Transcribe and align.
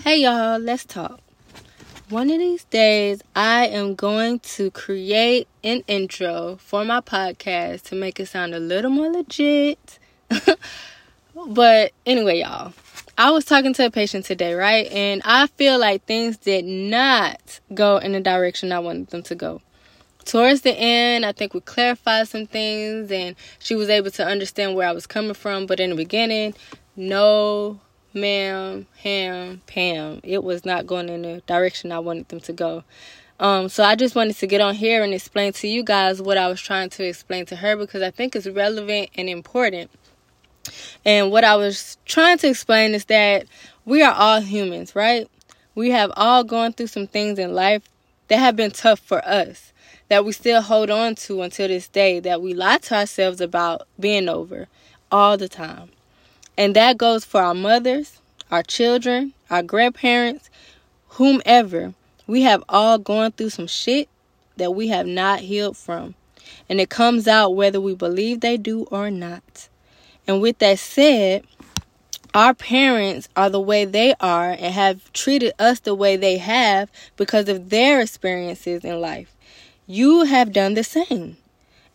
Hey 0.00 0.18
y'all, 0.22 0.58
let's 0.58 0.84
talk. 0.84 1.20
One 2.10 2.30
of 2.30 2.38
these 2.38 2.64
days, 2.64 3.22
I 3.34 3.66
am 3.66 3.94
going 3.94 4.40
to 4.40 4.70
create 4.70 5.48
an 5.64 5.82
intro 5.88 6.56
for 6.60 6.84
my 6.84 7.00
podcast 7.00 7.82
to 7.84 7.94
make 7.96 8.20
it 8.20 8.26
sound 8.26 8.54
a 8.54 8.60
little 8.60 8.90
more 8.90 9.08
legit. 9.08 9.98
but 11.48 11.92
anyway, 12.04 12.40
y'all, 12.40 12.74
I 13.18 13.30
was 13.30 13.44
talking 13.44 13.72
to 13.74 13.86
a 13.86 13.90
patient 13.90 14.26
today, 14.26 14.54
right? 14.54 14.86
And 14.92 15.22
I 15.24 15.46
feel 15.48 15.78
like 15.78 16.04
things 16.04 16.36
did 16.36 16.64
not 16.64 17.60
go 17.74 17.96
in 17.96 18.12
the 18.12 18.20
direction 18.20 18.72
I 18.72 18.78
wanted 18.78 19.08
them 19.08 19.22
to 19.24 19.34
go. 19.34 19.62
Towards 20.24 20.60
the 20.60 20.72
end, 20.72 21.24
I 21.24 21.32
think 21.32 21.54
we 21.54 21.60
clarified 21.60 22.28
some 22.28 22.46
things 22.46 23.10
and 23.10 23.34
she 23.58 23.74
was 23.74 23.88
able 23.88 24.10
to 24.12 24.26
understand 24.26 24.74
where 24.76 24.88
I 24.88 24.92
was 24.92 25.06
coming 25.06 25.34
from. 25.34 25.66
But 25.66 25.80
in 25.80 25.90
the 25.90 25.96
beginning, 25.96 26.54
no 26.96 27.80
ma'am, 28.16 28.86
ham, 28.98 29.62
Pam. 29.66 30.20
It 30.24 30.42
was 30.42 30.64
not 30.64 30.86
going 30.86 31.08
in 31.08 31.22
the 31.22 31.42
direction 31.46 31.92
I 31.92 32.00
wanted 32.00 32.28
them 32.28 32.40
to 32.40 32.52
go. 32.52 32.82
Um, 33.38 33.68
so 33.68 33.84
I 33.84 33.94
just 33.94 34.14
wanted 34.14 34.36
to 34.36 34.46
get 34.46 34.60
on 34.60 34.74
here 34.74 35.04
and 35.04 35.12
explain 35.12 35.52
to 35.54 35.68
you 35.68 35.84
guys 35.84 36.22
what 36.22 36.38
I 36.38 36.48
was 36.48 36.60
trying 36.60 36.88
to 36.90 37.04
explain 37.04 37.44
to 37.46 37.56
her 37.56 37.76
because 37.76 38.02
I 38.02 38.10
think 38.10 38.34
it's 38.34 38.46
relevant 38.46 39.10
and 39.14 39.28
important. 39.28 39.90
And 41.04 41.30
what 41.30 41.44
I 41.44 41.54
was 41.56 41.98
trying 42.06 42.38
to 42.38 42.48
explain 42.48 42.94
is 42.94 43.04
that 43.04 43.46
we 43.84 44.02
are 44.02 44.14
all 44.14 44.40
humans, 44.40 44.96
right? 44.96 45.28
We 45.74 45.90
have 45.90 46.10
all 46.16 46.42
gone 46.42 46.72
through 46.72 46.88
some 46.88 47.06
things 47.06 47.38
in 47.38 47.54
life 47.54 47.82
that 48.28 48.38
have 48.38 48.56
been 48.56 48.70
tough 48.70 48.98
for 48.98 49.24
us, 49.28 49.72
that 50.08 50.24
we 50.24 50.32
still 50.32 50.62
hold 50.62 50.90
on 50.90 51.14
to 51.16 51.42
until 51.42 51.68
this 51.68 51.88
day, 51.88 52.18
that 52.20 52.40
we 52.40 52.54
lie 52.54 52.78
to 52.78 52.96
ourselves 52.96 53.40
about 53.40 53.86
being 54.00 54.28
over 54.28 54.66
all 55.12 55.36
the 55.36 55.48
time. 55.48 55.90
And 56.58 56.74
that 56.76 56.96
goes 56.96 57.24
for 57.24 57.42
our 57.42 57.54
mothers, 57.54 58.20
our 58.50 58.62
children, 58.62 59.34
our 59.50 59.62
grandparents, 59.62 60.48
whomever. 61.08 61.94
We 62.26 62.42
have 62.42 62.64
all 62.68 62.98
gone 62.98 63.32
through 63.32 63.50
some 63.50 63.66
shit 63.66 64.08
that 64.56 64.72
we 64.72 64.88
have 64.88 65.06
not 65.06 65.40
healed 65.40 65.76
from. 65.76 66.14
And 66.68 66.80
it 66.80 66.90
comes 66.90 67.28
out 67.28 67.54
whether 67.54 67.80
we 67.80 67.94
believe 67.94 68.40
they 68.40 68.56
do 68.56 68.84
or 68.84 69.10
not. 69.10 69.68
And 70.26 70.40
with 70.40 70.58
that 70.58 70.78
said, 70.78 71.44
our 72.34 72.54
parents 72.54 73.28
are 73.36 73.48
the 73.48 73.60
way 73.60 73.84
they 73.84 74.14
are 74.20 74.50
and 74.50 74.74
have 74.74 75.12
treated 75.12 75.52
us 75.58 75.80
the 75.80 75.94
way 75.94 76.16
they 76.16 76.38
have 76.38 76.90
because 77.16 77.48
of 77.48 77.70
their 77.70 78.00
experiences 78.00 78.84
in 78.84 79.00
life. 79.00 79.34
You 79.86 80.24
have 80.24 80.52
done 80.52 80.74
the 80.74 80.84
same. 80.84 81.36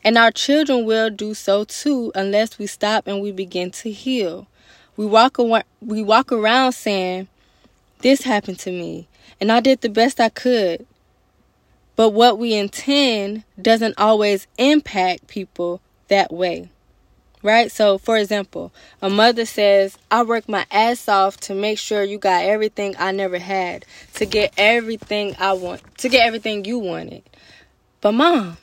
And 0.03 0.17
our 0.17 0.31
children 0.31 0.86
will 0.86 1.11
do 1.11 1.33
so 1.36 1.64
too 1.64 2.11
unless 2.16 2.58
we 2.58 2.66
stop 2.66 3.05
and 3.05 3.21
we 3.21 3.31
begin 3.31 3.69
to 3.71 3.91
heal. 3.91 4.47
We 4.97 5.06
walk 5.06 5.39
around, 5.39 5.64
we 5.81 6.03
walk 6.03 6.31
around 6.31 6.73
saying, 6.73 7.28
"This 8.00 8.23
happened 8.23 8.59
to 8.59 8.72
me, 8.72 9.08
and 9.39 9.52
I 9.52 9.59
did 9.59 9.81
the 9.81 9.89
best 9.89 10.20
I 10.20 10.30
could." 10.30 10.86
But 11.95 12.09
what 12.09 12.39
we 12.39 12.53
intend 12.53 13.44
doesn't 13.61 14.00
always 14.00 14.48
impact 14.58 15.28
people 15.28 15.81
that 16.08 16.33
way. 16.33 16.70
Right? 17.44 17.72
So, 17.72 17.98
for 17.98 18.17
example, 18.17 18.72
a 19.02 19.09
mother 19.09 19.45
says, 19.45 19.98
I 20.11 20.22
work 20.22 20.48
my 20.48 20.66
ass 20.70 21.09
off 21.09 21.38
to 21.42 21.55
make 21.55 21.80
sure 21.80 22.03
you 22.03 22.20
got 22.20 22.44
everything 22.44 22.95
I 23.00 23.11
never 23.11 23.39
had, 23.39 23.83
to 24.16 24.26
get 24.28 24.53
everything 24.58 25.36
I 25.39 25.53
want, 25.53 25.81
to 25.98 26.09
get 26.09 26.26
everything 26.26 26.66
you 26.66 26.78
wanted. 26.78 27.23
But, 28.00 28.11
mom, 28.11 28.58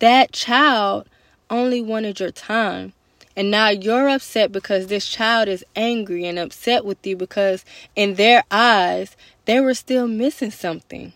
that 0.00 0.32
child 0.32 1.08
only 1.48 1.80
wanted 1.80 2.20
your 2.20 2.32
time. 2.32 2.92
And 3.36 3.50
now 3.50 3.68
you're 3.68 4.08
upset 4.08 4.52
because 4.52 4.86
this 4.86 5.08
child 5.08 5.48
is 5.48 5.64
angry 5.74 6.26
and 6.26 6.38
upset 6.38 6.84
with 6.84 7.04
you 7.06 7.16
because 7.16 7.64
in 7.96 8.14
their 8.14 8.44
eyes, 8.50 9.16
they 9.46 9.60
were 9.60 9.74
still 9.74 10.06
missing 10.06 10.50
something. 10.50 11.12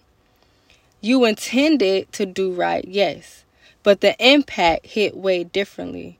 You 1.01 1.25
intended 1.25 2.11
to 2.13 2.27
do 2.27 2.53
right, 2.53 2.85
yes, 2.87 3.45
but 3.83 4.01
the 4.01 4.17
impact 4.25 4.87
hit 4.87 5.17
way 5.17 5.45
differently. 5.45 6.19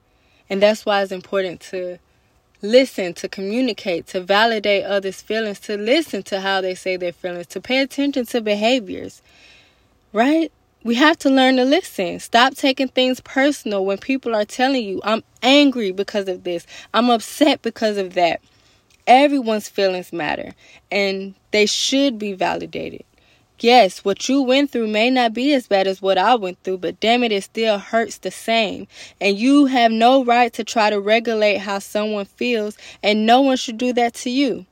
And 0.49 0.63
that's 0.63 0.87
why 0.87 1.03
it's 1.03 1.13
important 1.13 1.61
to 1.73 1.99
listen, 2.63 3.15
to 3.15 3.29
communicate, 3.29 4.07
to 4.09 4.21
validate 4.21 4.85
others' 4.85 5.23
feelings, 5.23 5.61
to 5.61 5.77
listen 5.77 6.23
to 6.25 6.41
how 6.41 6.61
they 6.61 6.75
say 6.75 6.97
their 6.97 7.13
feelings, 7.13 7.47
to 7.49 7.61
pay 7.61 7.81
attention 7.81 8.27
to 8.27 8.41
behaviors, 8.41 9.23
right? 10.13 10.53
We 10.87 10.95
have 10.95 11.19
to 11.19 11.29
learn 11.29 11.57
to 11.57 11.65
listen. 11.65 12.21
Stop 12.21 12.55
taking 12.55 12.87
things 12.87 13.21
personal 13.21 13.85
when 13.85 13.99
people 13.99 14.37
are 14.37 14.45
telling 14.45 14.85
you, 14.85 15.01
I'm 15.03 15.25
angry 15.43 15.91
because 15.91 16.29
of 16.29 16.45
this, 16.45 16.65
I'm 16.95 17.11
upset 17.11 17.61
because 17.63 17.97
of 17.97 18.15
that. 18.15 18.41
Everyone's 19.05 19.69
feelings 19.69 20.13
matter 20.13 20.53
and 20.93 21.35
they 21.51 21.67
should 21.67 22.21
be 22.21 22.35
validated. 22.35 23.05
Yes, 23.59 24.05
what 24.05 24.29
you 24.29 24.43
went 24.43 24.71
through 24.71 24.87
may 24.87 25.11
not 25.11 25.35
be 25.35 25.55
as 25.55 25.67
bad 25.67 25.89
as 25.89 26.01
what 26.01 26.19
I 26.19 26.37
went 26.37 26.63
through, 26.63 26.79
but 26.79 27.01
damn 27.01 27.25
it, 27.25 27.33
it 27.33 27.43
still 27.43 27.79
hurts 27.79 28.19
the 28.19 28.31
same. 28.31 28.87
And 29.21 29.37
you 29.37 29.67
have 29.67 29.91
no 29.91 30.25
right 30.25 30.53
to 30.53 30.63
try 30.63 30.91
to 30.91 31.01
regulate 31.01 31.59
how 31.59 31.81
someone 31.81 32.27
feels, 32.27 32.77
and 33.03 33.27
no 33.27 33.41
one 33.41 33.57
should 33.57 33.79
do 33.79 33.93
that 33.95 34.15
to 34.15 34.31
you 34.31 34.67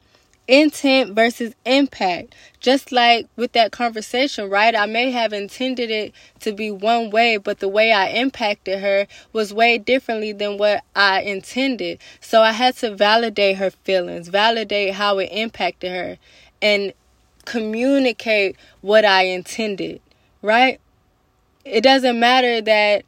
intent 0.46 1.14
versus 1.14 1.54
impact. 1.64 2.34
Just 2.60 2.92
like 2.92 3.28
with 3.36 3.52
that 3.52 3.72
conversation, 3.72 4.48
right? 4.48 4.74
I 4.74 4.86
may 4.86 5.10
have 5.10 5.32
intended 5.32 5.90
it 5.90 6.12
to 6.40 6.52
be 6.52 6.70
one 6.70 7.10
way, 7.10 7.36
but 7.36 7.60
the 7.60 7.68
way 7.68 7.92
I 7.92 8.08
impacted 8.08 8.80
her 8.80 9.06
was 9.32 9.52
way 9.52 9.78
differently 9.78 10.32
than 10.32 10.58
what 10.58 10.82
I 10.94 11.22
intended. 11.22 11.98
So 12.20 12.42
I 12.42 12.52
had 12.52 12.76
to 12.76 12.94
validate 12.94 13.56
her 13.56 13.70
feelings, 13.70 14.28
validate 14.28 14.94
how 14.94 15.18
it 15.18 15.30
impacted 15.32 15.90
her, 15.92 16.18
and 16.62 16.92
communicate 17.44 18.56
what 18.80 19.04
I 19.04 19.24
intended, 19.24 20.00
right? 20.40 20.80
It 21.64 21.82
doesn't 21.82 22.18
matter 22.18 22.60
that 22.62 23.04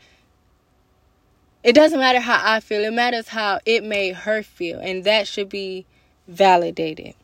it 1.63 1.75
doesn't 1.75 1.99
matter 1.99 2.21
how 2.21 2.41
I 2.43 2.61
feel, 2.61 2.85
it 2.85 2.93
matters 2.93 3.29
how 3.29 3.59
it 3.67 3.83
made 3.83 4.15
her 4.15 4.43
feel, 4.45 4.79
and 4.79 5.03
that 5.03 5.27
should 5.27 5.49
be 5.49 5.85
validated. 6.29 7.15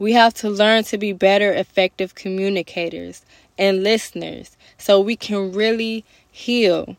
We 0.00 0.14
have 0.14 0.32
to 0.36 0.48
learn 0.48 0.84
to 0.84 0.96
be 0.96 1.12
better, 1.12 1.52
effective 1.52 2.14
communicators 2.14 3.22
and 3.58 3.84
listeners 3.84 4.56
so 4.78 4.98
we 4.98 5.14
can 5.14 5.52
really 5.52 6.06
heal. 6.32 6.96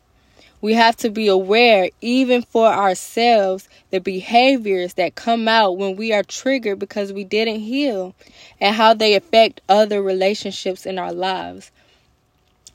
We 0.60 0.74
have 0.74 0.94
to 0.98 1.10
be 1.10 1.26
aware, 1.26 1.90
even 2.00 2.42
for 2.42 2.68
ourselves, 2.68 3.68
the 3.90 3.98
behaviors 3.98 4.94
that 4.94 5.16
come 5.16 5.48
out 5.48 5.76
when 5.76 5.96
we 5.96 6.12
are 6.12 6.22
triggered 6.22 6.78
because 6.78 7.12
we 7.12 7.24
didn't 7.24 7.62
heal 7.62 8.14
and 8.60 8.76
how 8.76 8.94
they 8.94 9.16
affect 9.16 9.62
other 9.68 10.00
relationships 10.00 10.86
in 10.86 10.96
our 10.96 11.12
lives. 11.12 11.72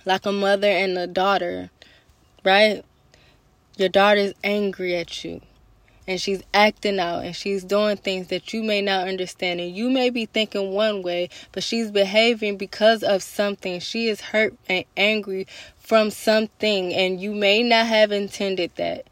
Like 0.03 0.25
a 0.25 0.33
mother 0.33 0.67
and 0.67 0.97
a 0.97 1.07
daughter, 1.07 1.69
right? 2.43 2.83
Your 3.77 3.87
daughter's 3.87 4.33
angry 4.43 4.93
at 4.97 5.23
you 5.23 5.39
and 6.07 6.21
she's 6.21 6.41
acting 6.53 6.99
out 6.99 7.25
and 7.25 7.35
she's 7.35 7.63
doing 7.63 7.97
things 7.97 8.27
that 8.27 8.53
you 8.53 8.63
may 8.63 8.81
not 8.81 9.07
understand 9.07 9.59
and 9.59 9.75
you 9.75 9.89
may 9.89 10.09
be 10.09 10.25
thinking 10.25 10.71
one 10.71 11.03
way 11.03 11.29
but 11.51 11.63
she's 11.63 11.91
behaving 11.91 12.57
because 12.57 13.03
of 13.03 13.21
something. 13.21 13.79
She 13.79 14.07
is 14.07 14.21
hurt 14.21 14.55
and 14.69 14.85
angry 14.95 15.47
from 15.77 16.09
something 16.09 16.93
and 16.93 17.19
you 17.19 17.35
may 17.35 17.61
not 17.61 17.87
have 17.87 18.11
intended 18.11 18.71
that. 18.75 19.05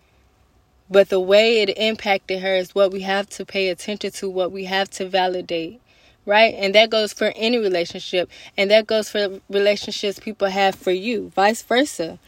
But 0.89 1.09
the 1.09 1.19
way 1.19 1.61
it 1.61 1.77
impacted 1.77 2.41
her 2.41 2.55
is 2.55 2.73
what 2.73 2.91
we 2.91 3.01
have 3.01 3.27
to 3.31 3.45
pay 3.45 3.69
attention 3.69 4.11
to 4.11 4.29
what 4.29 4.51
we 4.51 4.65
have 4.65 4.89
to 4.91 5.07
validate 5.07 5.81
right? 6.25 6.55
And 6.57 6.73
that 6.75 6.89
goes 6.89 7.13
for 7.13 7.31
any 7.35 7.57
relationship 7.57 8.29
and 8.57 8.71
that 8.71 8.87
goes 8.87 9.09
for 9.09 9.39
relationships 9.49 10.19
people 10.19 10.47
have 10.47 10.75
for 10.75 10.91
you 10.91 11.29
vice 11.35 11.61
versa. 11.61 12.19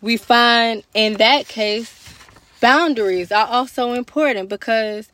We 0.00 0.16
find 0.16 0.84
in 0.94 1.14
that 1.14 1.48
case 1.48 2.17
boundaries 2.60 3.32
are 3.32 3.46
also 3.46 3.92
important 3.92 4.48
because 4.48 5.08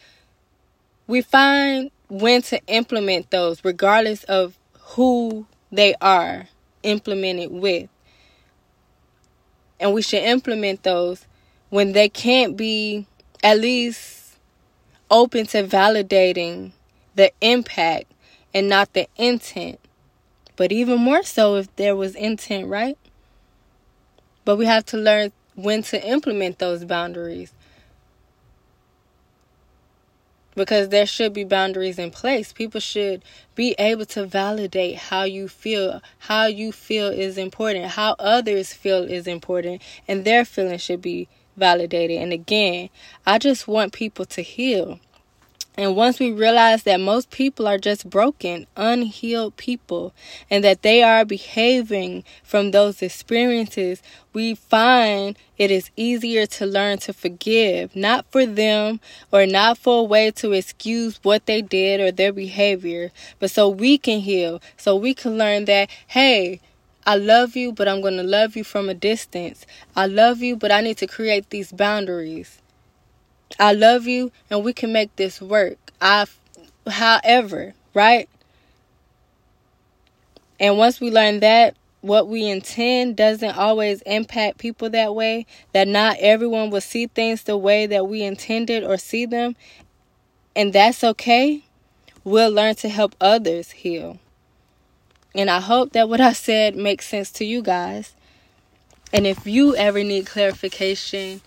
we 1.06 1.20
find 1.22 1.90
when 2.08 2.42
to 2.42 2.60
implement 2.66 3.30
those 3.30 3.64
regardless 3.64 4.24
of 4.24 4.58
who 4.80 5.46
they 5.72 5.94
are 6.00 6.46
implemented 6.82 7.50
with. 7.50 7.88
And 9.80 9.92
we 9.92 10.02
should 10.02 10.22
implement 10.22 10.82
those 10.82 11.26
when 11.70 11.92
they 11.92 12.08
can't 12.08 12.56
be 12.56 13.06
at 13.42 13.58
least 13.58 14.36
open 15.10 15.46
to 15.46 15.64
validating 15.64 16.72
the 17.14 17.32
impact 17.40 18.06
and 18.52 18.68
not 18.68 18.92
the 18.92 19.08
intent. 19.16 19.80
But 20.56 20.70
even 20.70 21.00
more 21.00 21.24
so 21.24 21.56
if 21.56 21.74
there 21.76 21.96
was 21.96 22.14
intent, 22.14 22.68
right? 22.68 22.96
But 24.44 24.56
we 24.56 24.66
have 24.66 24.84
to 24.86 24.96
learn 24.96 25.32
when 25.54 25.82
to 25.84 26.06
implement 26.06 26.58
those 26.58 26.84
boundaries. 26.84 27.52
Because 30.56 30.90
there 30.90 31.06
should 31.06 31.32
be 31.32 31.42
boundaries 31.42 31.98
in 31.98 32.12
place. 32.12 32.52
People 32.52 32.80
should 32.80 33.24
be 33.56 33.74
able 33.76 34.06
to 34.06 34.24
validate 34.24 34.96
how 34.96 35.24
you 35.24 35.48
feel. 35.48 36.00
How 36.20 36.46
you 36.46 36.70
feel 36.70 37.08
is 37.08 37.36
important. 37.36 37.86
How 37.86 38.14
others 38.20 38.72
feel 38.72 39.02
is 39.02 39.26
important. 39.26 39.82
And 40.06 40.24
their 40.24 40.44
feelings 40.44 40.82
should 40.82 41.02
be 41.02 41.28
validated. 41.56 42.22
And 42.22 42.32
again, 42.32 42.90
I 43.26 43.38
just 43.38 43.66
want 43.66 43.92
people 43.92 44.24
to 44.26 44.42
heal. 44.42 45.00
And 45.76 45.96
once 45.96 46.20
we 46.20 46.30
realize 46.30 46.84
that 46.84 47.00
most 47.00 47.30
people 47.30 47.66
are 47.66 47.78
just 47.78 48.08
broken, 48.08 48.66
unhealed 48.76 49.56
people, 49.56 50.12
and 50.48 50.62
that 50.62 50.82
they 50.82 51.02
are 51.02 51.24
behaving 51.24 52.22
from 52.44 52.70
those 52.70 53.02
experiences, 53.02 54.00
we 54.32 54.54
find 54.54 55.36
it 55.58 55.72
is 55.72 55.90
easier 55.96 56.46
to 56.46 56.66
learn 56.66 56.98
to 56.98 57.12
forgive, 57.12 57.96
not 57.96 58.24
for 58.30 58.46
them 58.46 59.00
or 59.32 59.46
not 59.46 59.76
for 59.76 60.00
a 60.00 60.04
way 60.04 60.30
to 60.32 60.52
excuse 60.52 61.18
what 61.24 61.46
they 61.46 61.60
did 61.60 62.00
or 62.00 62.12
their 62.12 62.32
behavior, 62.32 63.10
but 63.40 63.50
so 63.50 63.68
we 63.68 63.98
can 63.98 64.20
heal, 64.20 64.62
so 64.76 64.94
we 64.94 65.12
can 65.12 65.36
learn 65.36 65.64
that, 65.64 65.90
hey, 66.06 66.60
I 67.04 67.16
love 67.16 67.56
you, 67.56 67.72
but 67.72 67.88
I'm 67.88 68.00
going 68.00 68.16
to 68.16 68.22
love 68.22 68.54
you 68.54 68.62
from 68.62 68.88
a 68.88 68.94
distance. 68.94 69.66
I 69.96 70.06
love 70.06 70.40
you, 70.40 70.56
but 70.56 70.70
I 70.70 70.80
need 70.82 70.98
to 70.98 71.08
create 71.08 71.50
these 71.50 71.72
boundaries. 71.72 72.60
I 73.58 73.72
love 73.72 74.06
you 74.06 74.32
and 74.50 74.64
we 74.64 74.72
can 74.72 74.92
make 74.92 75.14
this 75.16 75.40
work. 75.40 75.78
I 76.00 76.26
however, 76.86 77.74
right? 77.94 78.28
And 80.60 80.78
once 80.78 81.00
we 81.00 81.10
learn 81.10 81.40
that 81.40 81.76
what 82.00 82.28
we 82.28 82.46
intend 82.46 83.16
doesn't 83.16 83.56
always 83.56 84.02
impact 84.02 84.58
people 84.58 84.90
that 84.90 85.14
way, 85.14 85.46
that 85.72 85.88
not 85.88 86.16
everyone 86.20 86.70
will 86.70 86.82
see 86.82 87.06
things 87.06 87.42
the 87.42 87.56
way 87.56 87.86
that 87.86 88.06
we 88.06 88.22
intended 88.22 88.84
or 88.84 88.98
see 88.98 89.24
them, 89.24 89.56
and 90.54 90.72
that's 90.72 91.02
okay, 91.02 91.64
we'll 92.22 92.52
learn 92.52 92.74
to 92.76 92.88
help 92.88 93.14
others 93.20 93.70
heal. 93.70 94.18
And 95.34 95.50
I 95.50 95.60
hope 95.60 95.92
that 95.92 96.08
what 96.08 96.20
I 96.20 96.32
said 96.32 96.76
makes 96.76 97.08
sense 97.08 97.30
to 97.32 97.44
you 97.44 97.62
guys. 97.62 98.14
And 99.12 99.26
if 99.26 99.46
you 99.46 99.74
ever 99.74 100.04
need 100.04 100.26
clarification, 100.26 101.40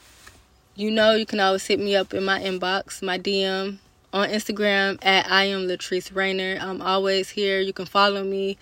you 0.78 0.92
know 0.92 1.16
you 1.16 1.26
can 1.26 1.40
always 1.40 1.66
hit 1.66 1.80
me 1.80 1.96
up 1.96 2.14
in 2.14 2.24
my 2.24 2.40
inbox, 2.40 3.02
my 3.02 3.18
DM 3.18 3.80
on 4.14 4.30
Instagram 4.30 5.04
at 5.04 5.30
I 5.30 5.46
am 5.46 5.62
Latrice 5.62 6.16
Rayner. 6.16 6.60
I'm 6.62 6.84
always 6.84 7.32
here. 7.32 7.60
You 7.60 7.74
can 7.74 7.88
follow 7.88 8.24
me. 8.24 8.60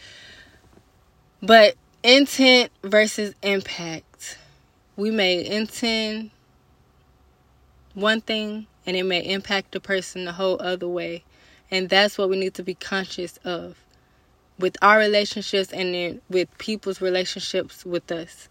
But 1.44 1.76
intent 2.04 2.72
versus 2.84 3.36
impact. 3.44 4.38
We 4.96 5.12
may 5.12 5.46
intend 5.46 6.32
one 7.96 8.22
thing 8.22 8.66
and 8.86 8.96
it 8.96 9.04
may 9.04 9.20
impact 9.20 9.74
the 9.74 9.82
person 9.82 10.24
the 10.24 10.32
whole 10.32 10.62
other 10.62 10.88
way. 10.88 11.26
And 11.70 11.90
that's 11.90 12.18
what 12.18 12.30
we 12.30 12.40
need 12.40 12.54
to 12.54 12.64
be 12.64 12.76
conscious 12.76 13.38
of 13.44 13.76
with 14.58 14.78
our 14.82 14.98
relationships 14.98 15.74
and 15.74 16.22
with 16.30 16.58
people's 16.60 17.02
relationships 17.02 17.84
with 17.84 18.10
us. 18.10 18.48